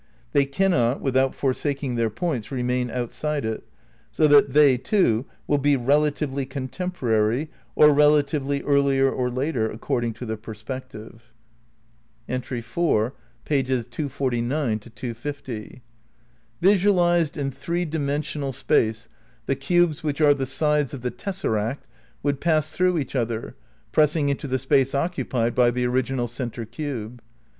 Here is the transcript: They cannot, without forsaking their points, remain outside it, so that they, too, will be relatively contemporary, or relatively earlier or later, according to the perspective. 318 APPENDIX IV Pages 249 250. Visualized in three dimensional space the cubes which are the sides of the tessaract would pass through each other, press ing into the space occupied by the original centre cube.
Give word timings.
They 0.31 0.45
cannot, 0.45 0.99
without 0.99 1.35
forsaking 1.35 1.93
their 1.93 2.09
points, 2.09 2.51
remain 2.51 2.89
outside 2.89 3.45
it, 3.45 3.63
so 4.11 4.27
that 4.29 4.53
they, 4.53 4.75
too, 4.75 5.27
will 5.45 5.59
be 5.59 5.75
relatively 5.77 6.43
contemporary, 6.43 7.51
or 7.75 7.93
relatively 7.93 8.63
earlier 8.63 9.11
or 9.11 9.29
later, 9.29 9.69
according 9.69 10.13
to 10.13 10.25
the 10.25 10.37
perspective. 10.37 11.31
318 12.25 12.57
APPENDIX 12.57 12.77
IV 12.77 13.45
Pages 13.45 13.85
249 13.85 14.79
250. 14.79 15.81
Visualized 16.61 17.37
in 17.37 17.51
three 17.51 17.85
dimensional 17.85 18.51
space 18.51 19.07
the 19.45 19.55
cubes 19.55 20.03
which 20.03 20.19
are 20.19 20.33
the 20.33 20.47
sides 20.47 20.95
of 20.95 21.01
the 21.01 21.11
tessaract 21.11 21.85
would 22.23 22.41
pass 22.41 22.71
through 22.71 22.97
each 22.97 23.15
other, 23.15 23.55
press 23.91 24.15
ing 24.15 24.29
into 24.29 24.47
the 24.47 24.57
space 24.57 24.95
occupied 24.95 25.53
by 25.53 25.69
the 25.69 25.85
original 25.85 26.27
centre 26.27 26.65
cube. 26.65 27.21